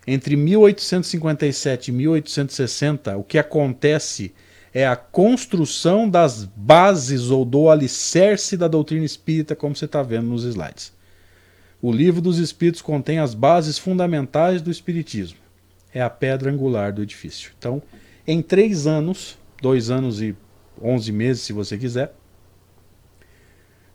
Entre 0.06 0.36
1857 0.36 1.88
e 1.88 1.92
1860, 1.94 3.18
o 3.18 3.24
que 3.24 3.38
acontece 3.38 4.34
é 4.74 4.88
a 4.88 4.96
construção 4.96 6.10
das 6.10 6.46
bases 6.46 7.30
ou 7.30 7.46
do 7.46 7.70
alicerce 7.70 8.58
da 8.58 8.68
doutrina 8.68 9.06
espírita, 9.06 9.56
como 9.56 9.76
você 9.76 9.86
está 9.86 10.02
vendo 10.02 10.28
nos 10.28 10.44
slides. 10.44 10.92
O 11.82 11.92
livro 11.92 12.22
dos 12.22 12.40
Espíritos 12.40 12.82
contém 12.82 13.20
as 13.20 13.34
bases 13.34 13.78
fundamentais 13.78 14.62
do 14.62 14.72
Espiritismo. 14.72 15.38
É 15.94 16.02
a 16.02 16.10
pedra 16.10 16.50
angular 16.50 16.94
do 16.94 17.04
edifício. 17.04 17.52
Então, 17.60 17.84
em 18.26 18.42
três 18.42 18.88
anos, 18.88 19.38
dois 19.62 19.92
anos 19.92 20.22
e 20.22 20.36
onze 20.82 21.12
meses, 21.12 21.44
se 21.44 21.54
você 21.54 21.78
quiser, 21.78 22.16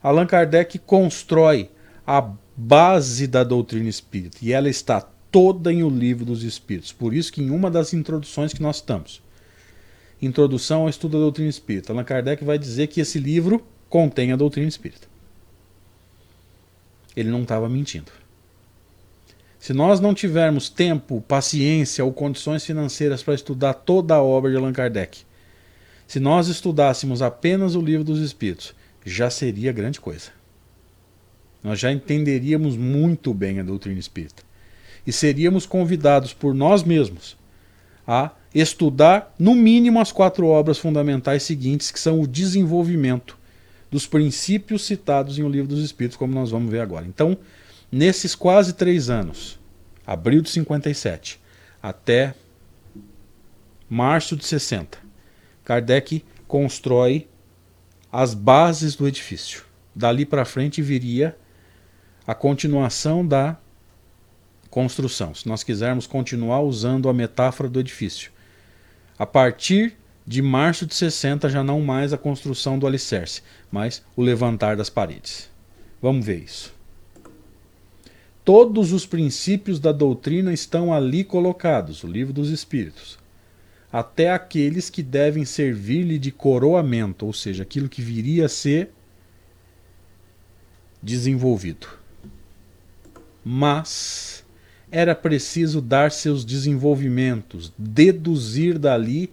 Allan 0.03 0.27
Kardec 0.27 0.79
constrói 0.81 1.71
a 2.07 2.21
base 2.57 3.27
da 3.27 3.43
doutrina 3.43 3.89
espírita 3.89 4.39
e 4.43 4.53
ela 4.53 4.69
está 4.69 5.01
toda 5.31 5.73
em 5.73 5.83
O 5.83 5.89
Livro 5.89 6.25
dos 6.25 6.43
Espíritos. 6.43 6.93
Por 6.93 7.13
isso 7.15 7.33
que 7.33 7.43
em 7.43 7.51
uma 7.51 7.71
das 7.71 7.93
introduções 7.93 8.53
que 8.53 8.63
nós 8.63 8.77
estamos, 8.77 9.23
Introdução 10.21 10.83
ao 10.83 10.89
Estudo 10.89 11.13
da 11.13 11.25
Doutrina 11.25 11.49
Espírita. 11.49 11.93
Allan 11.93 12.05
Kardec 12.05 12.45
vai 12.45 12.59
dizer 12.59 12.89
que 12.89 13.01
esse 13.01 13.19
livro 13.19 13.65
contém 13.89 14.33
a 14.33 14.37
doutrina 14.37 14.69
espírita. 14.69 15.07
Ele 17.17 17.31
não 17.31 17.43
estava 17.43 17.69
mentindo. 17.69 18.13
Se 19.59 19.73
nós 19.73 19.99
não 19.99 20.15
tivermos 20.15 20.69
tempo, 20.69 21.21
paciência 21.27 22.05
ou 22.05 22.13
condições 22.13 22.65
financeiras 22.65 23.23
para 23.23 23.35
estudar 23.35 23.75
toda 23.75 24.15
a 24.15 24.23
obra 24.23 24.51
de 24.51 24.57
Allan 24.57 24.73
Kardec, 24.73 25.23
se 26.07 26.21
nós 26.21 26.49
estudássemos 26.49 27.21
apenas 27.21 27.75
o 27.75 27.81
livro 27.81 28.05
dos 28.05 28.21
Espíritos, 28.21 28.75
já 29.05 29.31
seria 29.31 29.73
grande 29.73 30.01
coisa. 30.01 30.31
Nós 31.63 31.79
já 31.79 31.93
entenderíamos 31.93 32.77
muito 32.77 33.35
bem 33.35 33.59
a 33.59 33.63
doutrina 33.63 33.99
espírita. 33.99 34.43
E 35.07 35.13
seríamos 35.13 35.67
convidados 35.67 36.33
por 36.33 36.55
nós 36.55 36.83
mesmos 36.83 37.37
a 38.07 38.31
estudar, 38.55 39.35
no 39.39 39.55
mínimo, 39.55 40.01
as 40.01 40.13
quatro 40.13 40.47
obras 40.47 40.79
fundamentais 40.79 41.43
seguintes, 41.43 41.91
que 41.91 42.01
são 42.01 42.21
o 42.21 42.27
desenvolvimento 42.27 43.37
dos 43.91 44.07
princípios 44.07 44.85
citados 44.85 45.39
em 45.39 45.43
O 45.43 45.49
Livro 45.49 45.69
dos 45.69 45.85
Espíritos, 45.85 46.17
como 46.17 46.35
nós 46.35 46.51
vamos 46.51 46.71
ver 46.71 46.81
agora. 46.81 47.07
Então, 47.07 47.37
nesses 47.91 48.35
quase 48.35 48.73
três 48.73 49.09
anos, 49.11 49.59
abril 50.07 50.43
de 50.43 50.51
57 50.51 51.41
até 51.83 52.35
março 53.89 54.37
de 54.37 54.45
60, 54.45 54.99
Kardec 55.65 56.25
constrói 56.47 57.29
as 58.11 58.35
bases 58.35 58.95
do 58.95 59.07
edifício. 59.07 59.65
Dali 59.95 60.25
para 60.25 60.45
frente 60.45 60.81
viria 60.81 61.37
a 62.27 62.35
continuação 62.35 63.27
da 63.27 63.57
construção. 64.71 65.35
Se 65.35 65.49
nós 65.49 65.63
quisermos 65.63 66.07
continuar 66.07 66.61
usando 66.61 67.09
a 67.09 67.15
metáfora 67.15 67.69
do 67.69 67.81
edifício, 67.81 68.31
A 69.19 69.27
partir 69.27 69.97
de 70.27 70.41
março 70.41 70.87
de 70.87 70.95
60, 70.95 71.49
já 71.49 71.65
não 71.65 71.81
mais 71.81 72.13
a 72.13 72.19
construção 72.19 72.79
do 72.79 72.87
alicerce, 72.87 73.43
mas 73.71 74.03
o 74.15 74.23
levantar 74.23 74.77
das 74.77 74.91
paredes. 74.91 75.51
Vamos 76.01 76.25
ver 76.25 76.45
isso. 76.45 76.73
Todos 78.45 78.93
os 78.93 79.05
princípios 79.05 79.81
da 79.81 79.91
doutrina 79.91 80.53
estão 80.53 80.93
ali 80.93 81.25
colocados, 81.25 82.05
o 82.05 82.07
livro 82.07 82.33
dos 82.33 82.51
Espíritos. 82.51 83.19
Até 83.93 84.31
aqueles 84.31 84.89
que 84.89 85.03
devem 85.03 85.45
servir-lhe 85.45 86.19
de 86.19 86.31
coroamento, 86.31 87.27
ou 87.27 87.33
seja, 87.33 87.63
aquilo 87.63 87.89
que 87.89 88.03
viria 88.03 88.47
a 88.47 88.49
ser 88.49 88.91
desenvolvido. 91.03 91.89
Mas 93.45 94.45
era 94.91 95.15
preciso 95.15 95.81
dar 95.81 96.11
seus 96.11 96.45
desenvolvimentos, 96.45 97.73
deduzir 97.77 98.79
dali 98.79 99.31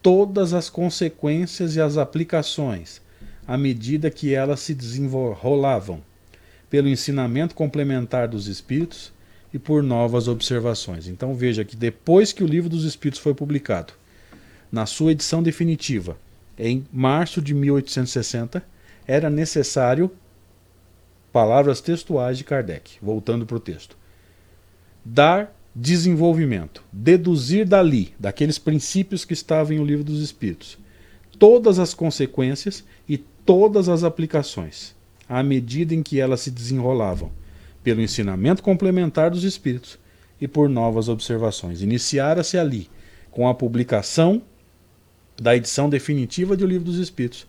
todas 0.00 0.52
as 0.54 0.70
consequências 0.70 1.76
e 1.76 1.80
as 1.80 1.96
aplicações, 1.96 3.00
à 3.46 3.58
medida 3.58 4.10
que 4.10 4.34
elas 4.34 4.60
se 4.60 4.74
desenrolavam 4.74 6.00
pelo 6.70 6.88
ensinamento 6.88 7.54
complementar 7.54 8.28
dos 8.28 8.46
Espíritos 8.46 9.12
e 9.52 9.58
por 9.58 9.82
novas 9.82 10.28
observações. 10.28 11.08
Então 11.08 11.34
veja 11.34 11.64
que 11.64 11.76
depois 11.76 12.32
que 12.32 12.44
o 12.44 12.46
Livro 12.46 12.68
dos 12.68 12.84
Espíritos 12.84 13.20
foi 13.20 13.34
publicado, 13.34 13.92
na 14.70 14.84
sua 14.84 15.12
edição 15.12 15.42
definitiva, 15.42 16.16
em 16.58 16.84
março 16.92 17.40
de 17.40 17.54
1860, 17.54 18.62
era 19.06 19.30
necessário 19.30 20.10
palavras 21.32 21.80
textuais 21.80 22.36
de 22.36 22.44
Kardec, 22.44 22.98
voltando 23.00 23.46
para 23.46 23.56
o 23.56 23.60
texto. 23.60 23.96
Dar 25.10 25.56
desenvolvimento, 25.74 26.84
deduzir 26.92 27.66
dali, 27.66 28.12
daqueles 28.20 28.58
princípios 28.58 29.24
que 29.24 29.32
estavam 29.32 29.74
em 29.74 29.80
o 29.80 29.84
Livro 29.84 30.04
dos 30.04 30.20
Espíritos, 30.20 30.76
todas 31.38 31.78
as 31.78 31.94
consequências 31.94 32.84
e 33.08 33.16
todas 33.16 33.88
as 33.88 34.04
aplicações 34.04 34.94
à 35.26 35.42
medida 35.42 35.94
em 35.94 36.02
que 36.02 36.20
elas 36.20 36.42
se 36.42 36.50
desenrolavam, 36.50 37.32
pelo 37.82 38.02
ensinamento 38.02 38.62
complementar 38.62 39.30
dos 39.30 39.44
espíritos 39.44 39.98
e 40.38 40.46
por 40.46 40.68
novas 40.68 41.08
observações. 41.08 41.80
Iniciara-se 41.80 42.58
ali, 42.58 42.90
com 43.30 43.48
a 43.48 43.54
publicação 43.54 44.42
da 45.40 45.56
edição 45.56 45.88
definitiva 45.88 46.54
do 46.54 46.66
Livro 46.66 46.84
dos 46.84 46.98
Espíritos, 46.98 47.46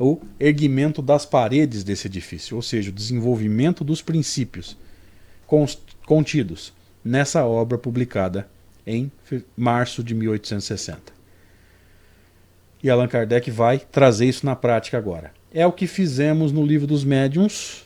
o 0.00 0.18
erguimento 0.40 1.02
das 1.02 1.26
paredes 1.26 1.84
desse 1.84 2.06
edifício, 2.06 2.56
ou 2.56 2.62
seja, 2.62 2.88
o 2.88 2.92
desenvolvimento 2.92 3.84
dos 3.84 4.00
princípios 4.00 4.78
contidos 6.06 6.72
nessa 7.06 7.44
obra 7.44 7.78
publicada 7.78 8.48
em 8.84 9.10
março 9.56 10.02
de 10.02 10.14
1860. 10.14 11.14
E 12.82 12.90
Allan 12.90 13.06
Kardec 13.06 13.48
vai 13.50 13.78
trazer 13.78 14.26
isso 14.26 14.44
na 14.44 14.56
prática 14.56 14.98
agora. 14.98 15.32
É 15.52 15.64
o 15.64 15.72
que 15.72 15.86
fizemos 15.86 16.50
no 16.50 16.66
Livro 16.66 16.86
dos 16.86 17.04
Médiuns 17.04 17.84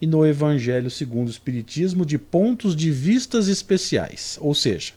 e 0.00 0.06
no 0.06 0.26
Evangelho 0.26 0.90
segundo 0.90 1.28
o 1.28 1.30
Espiritismo 1.30 2.06
de 2.06 2.18
pontos 2.18 2.74
de 2.74 2.90
vistas 2.90 3.48
especiais, 3.48 4.38
ou 4.40 4.54
seja, 4.54 4.94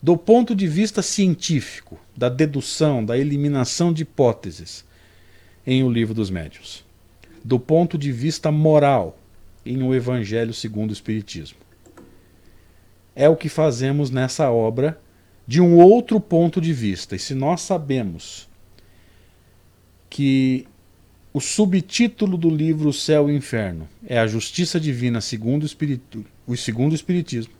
do 0.00 0.16
ponto 0.16 0.54
de 0.54 0.66
vista 0.66 1.02
científico, 1.02 1.98
da 2.16 2.28
dedução, 2.28 3.04
da 3.04 3.18
eliminação 3.18 3.92
de 3.92 4.02
hipóteses 4.02 4.84
em 5.66 5.82
O 5.82 5.90
Livro 5.90 6.14
dos 6.14 6.30
Médiuns, 6.30 6.84
do 7.44 7.58
ponto 7.58 7.98
de 7.98 8.12
vista 8.12 8.50
moral 8.52 9.18
em 9.66 9.82
O 9.82 9.94
Evangelho 9.94 10.54
segundo 10.54 10.90
o 10.90 10.94
Espiritismo. 10.94 11.69
É 13.20 13.28
o 13.28 13.36
que 13.36 13.50
fazemos 13.50 14.10
nessa 14.10 14.50
obra 14.50 14.98
de 15.46 15.60
um 15.60 15.76
outro 15.76 16.18
ponto 16.18 16.58
de 16.58 16.72
vista. 16.72 17.14
E 17.14 17.18
se 17.18 17.34
nós 17.34 17.60
sabemos 17.60 18.48
que 20.08 20.66
o 21.30 21.38
subtítulo 21.38 22.38
do 22.38 22.48
livro 22.48 22.94
Céu 22.94 23.28
e 23.28 23.36
Inferno 23.36 23.86
é 24.06 24.18
a 24.18 24.26
Justiça 24.26 24.80
Divina 24.80 25.20
segundo 25.20 25.64
o, 25.64 25.66
espiritu, 25.66 26.24
o 26.46 26.56
segundo 26.56 26.92
o 26.92 26.94
Espiritismo. 26.94 27.52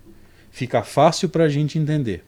Fica 0.51 0.83
fácil 0.83 1.29
para 1.29 1.45
a 1.45 1.49
gente 1.51 1.79
entender 1.79 2.25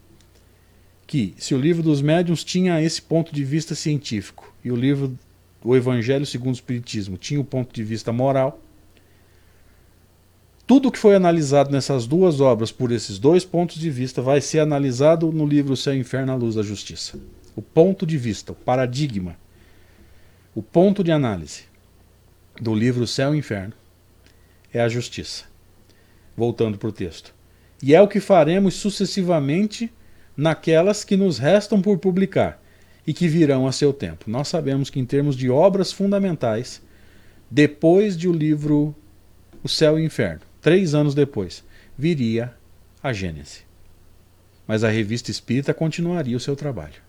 que 1.07 1.33
se 1.39 1.55
o 1.55 1.59
livro 1.59 1.83
dos 1.83 2.03
médiuns 2.03 2.45
tinha 2.45 2.83
esse 2.83 3.01
ponto 3.01 3.35
de 3.35 3.43
vista 3.45 3.75
científico 3.75 4.55
e 4.63 4.71
o 4.71 4.77
livro 4.77 5.19
o 5.65 5.75
Evangelho 5.75 6.27
segundo 6.27 6.53
o 6.53 6.59
Espiritismo 6.59 7.17
tinha 7.17 7.41
o 7.41 7.45
ponto 7.45 7.75
de 7.75 7.83
vista 7.83 8.13
moral, 8.13 8.61
tudo 10.73 10.91
que 10.91 10.99
foi 10.99 11.15
analisado 11.15 11.71
nessas 11.71 12.07
duas 12.07 12.41
obras 12.41 12.73
por 12.73 12.91
esses 12.91 13.19
dois 13.19 13.45
pontos 13.45 13.77
de 13.77 13.91
vista 13.91 14.23
vai 14.23 14.41
ser 14.41 14.61
analisado 14.61 15.31
no 15.31 15.45
livro 15.45 15.77
Céu 15.77 15.95
Inferno 15.95 16.33
à 16.33 16.35
Luz 16.35 16.55
da 16.55 16.63
Justiça. 16.63 17.19
O 17.55 17.61
ponto 17.61 18.07
de 18.07 18.17
vista, 18.17 18.53
o 18.53 18.55
paradigma 18.55 19.37
o 20.55 20.63
ponto 20.63 21.05
de 21.05 21.13
análise 21.13 21.65
do 22.59 22.75
livro 22.75 23.07
Céu 23.07 23.35
e 23.35 23.39
Inferno 23.39 23.75
é 24.73 24.81
a 24.81 24.89
justiça. 24.89 25.45
Voltando 26.35 26.79
para 26.79 26.89
o 26.89 26.93
texto. 26.93 27.35
E 27.83 27.95
é 27.95 28.01
o 28.01 28.09
que 28.09 28.19
faremos 28.19 28.73
sucessivamente 28.73 29.93
naquelas 30.35 31.05
que 31.05 31.19
nos 31.19 31.37
restam 31.37 31.83
por 31.83 31.99
publicar 31.99 32.59
e 33.07 33.13
que 33.13 33.29
virão 33.29 33.67
a 33.67 33.73
seu 33.73 33.93
tempo. 33.93 34.25
Nós 34.27 34.49
sabemos 34.49 34.89
que, 34.89 34.99
em 34.99 35.05
termos 35.05 35.37
de 35.37 35.51
obras 35.51 35.93
fundamentais, 35.93 36.81
depois 37.51 38.17
de 38.17 38.27
o 38.27 38.33
livro 38.33 38.97
O 39.63 39.69
Céu 39.69 39.99
e 39.99 40.03
o 40.03 40.07
Inferno, 40.07 40.51
três 40.63 40.95
anos 40.95 41.15
depois, 41.15 41.65
viria 41.99 42.55
a 43.03 43.13
Gênese. 43.13 43.63
Mas 44.67 44.85
a 44.85 44.89
revista 44.89 45.31
espírita 45.31 45.75
continuaria 45.75 46.37
o 46.37 46.41
seu 46.41 46.55
trabalho. 46.55 47.03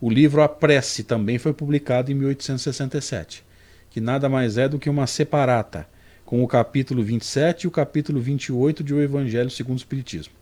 O 0.00 0.08
livro 0.08 0.40
A 0.40 0.48
Prece 0.48 1.02
também 1.02 1.38
foi 1.38 1.52
publicado 1.52 2.12
em 2.12 2.14
1867, 2.14 3.44
que 3.90 4.00
nada 4.00 4.28
mais 4.28 4.56
é 4.56 4.68
do 4.68 4.78
que 4.78 4.88
uma 4.88 5.08
separata, 5.08 5.88
com 6.24 6.44
o 6.44 6.46
capítulo 6.46 7.02
27 7.02 7.64
e 7.64 7.66
o 7.66 7.70
capítulo 7.70 8.20
28 8.20 8.84
de 8.84 8.94
O 8.94 9.02
Evangelho 9.02 9.50
segundo 9.50 9.78
o 9.78 9.80
Espiritismo, 9.80 10.34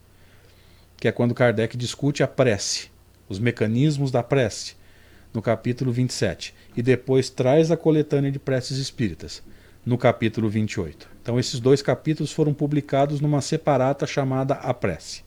que 0.99 1.09
é 1.09 1.13
quando 1.13 1.35
Kardec 1.35 1.75
discute 1.75 2.23
a 2.23 2.29
prece, 2.29 2.91
os 3.29 3.39
mecanismos 3.39 4.11
da 4.11 4.23
prece, 4.23 4.75
no 5.33 5.41
capítulo 5.41 5.91
27, 5.91 6.55
e 6.77 6.83
depois 6.83 7.31
traz 7.31 7.71
a 7.71 7.77
coletânea 7.79 8.31
de 8.31 8.39
preces 8.39 8.77
espíritas, 8.77 9.43
no 9.87 9.97
capítulo 9.97 10.51
28. 10.51 11.09
Então 11.23 11.39
esses 11.39 11.61
dois 11.61 11.81
capítulos 11.81 12.33
foram 12.33 12.53
publicados 12.53 13.21
numa 13.21 13.41
separata 13.41 14.05
chamada 14.05 14.55
A 14.55 14.75
Prece. 14.75 15.23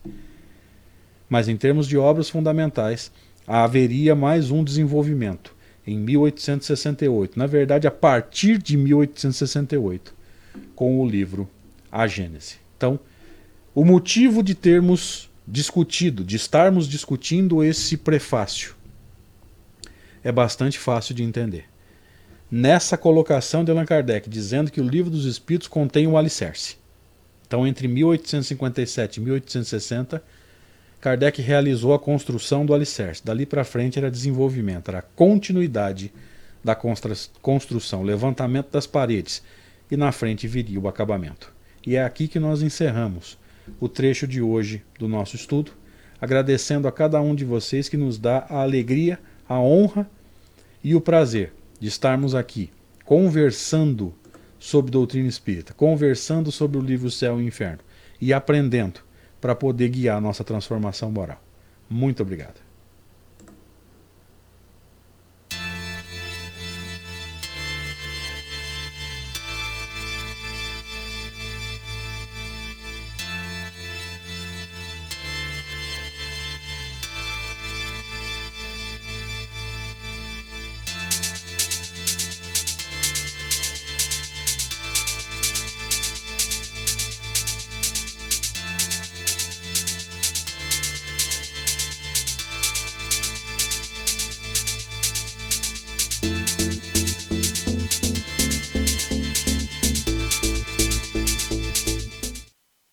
Mas 1.30 1.48
em 1.48 1.56
termos 1.56 1.88
de 1.88 1.96
obras 1.96 2.28
fundamentais, 2.28 3.10
haveria 3.46 4.14
mais 4.14 4.50
um 4.50 4.62
desenvolvimento 4.62 5.56
em 5.86 5.98
1868, 5.98 7.38
na 7.38 7.46
verdade 7.46 7.86
a 7.86 7.90
partir 7.90 8.58
de 8.58 8.76
1868, 8.76 10.14
com 10.74 11.00
o 11.00 11.08
livro 11.08 11.48
A 11.90 12.06
Gênese. 12.06 12.56
Então, 12.76 13.00
o 13.74 13.84
motivo 13.84 14.42
de 14.42 14.54
termos 14.54 15.30
discutido, 15.48 16.22
de 16.22 16.36
estarmos 16.36 16.86
discutindo 16.86 17.64
esse 17.64 17.96
prefácio, 17.96 18.74
é 20.22 20.30
bastante 20.30 20.78
fácil 20.78 21.14
de 21.14 21.22
entender. 21.22 21.64
Nessa 22.52 22.98
colocação 22.98 23.62
de 23.62 23.70
Allan 23.70 23.84
Kardec, 23.84 24.28
dizendo 24.28 24.72
que 24.72 24.80
o 24.80 24.88
livro 24.88 25.08
dos 25.08 25.24
Espíritos 25.24 25.68
contém 25.68 26.08
o 26.08 26.16
alicerce. 26.16 26.76
Então, 27.46 27.64
entre 27.64 27.86
1857 27.86 29.18
e 29.18 29.20
1860, 29.20 30.20
Kardec 31.00 31.40
realizou 31.40 31.94
a 31.94 31.98
construção 31.98 32.66
do 32.66 32.74
alicerce. 32.74 33.24
Dali 33.24 33.46
para 33.46 33.62
frente 33.62 34.00
era 34.00 34.10
desenvolvimento, 34.10 34.88
era 34.88 35.00
continuidade 35.00 36.12
da 36.62 36.74
construção, 36.74 38.02
levantamento 38.02 38.72
das 38.72 38.86
paredes 38.86 39.44
e 39.88 39.96
na 39.96 40.10
frente 40.10 40.48
viria 40.48 40.80
o 40.80 40.88
acabamento. 40.88 41.52
E 41.86 41.94
é 41.94 42.02
aqui 42.02 42.26
que 42.26 42.40
nós 42.40 42.62
encerramos 42.62 43.38
o 43.78 43.88
trecho 43.88 44.26
de 44.26 44.42
hoje 44.42 44.82
do 44.98 45.06
nosso 45.06 45.36
estudo, 45.36 45.70
agradecendo 46.20 46.88
a 46.88 46.92
cada 46.92 47.20
um 47.20 47.32
de 47.32 47.44
vocês 47.44 47.88
que 47.88 47.96
nos 47.96 48.18
dá 48.18 48.44
a 48.50 48.62
alegria, 48.62 49.20
a 49.48 49.60
honra 49.60 50.04
e 50.82 50.96
o 50.96 51.00
prazer 51.00 51.52
de 51.80 51.88
estarmos 51.88 52.34
aqui 52.34 52.70
conversando 53.04 54.14
sobre 54.58 54.92
doutrina 54.92 55.26
espírita, 55.26 55.74
conversando 55.74 56.52
sobre 56.52 56.78
o 56.78 56.82
livro 56.82 57.10
Céu 57.10 57.40
e 57.40 57.46
Inferno 57.46 57.80
e 58.20 58.32
aprendendo 58.32 59.00
para 59.40 59.54
poder 59.54 59.88
guiar 59.88 60.18
a 60.18 60.20
nossa 60.20 60.44
transformação 60.44 61.10
moral. 61.10 61.42
Muito 61.88 62.22
obrigado. 62.22 62.69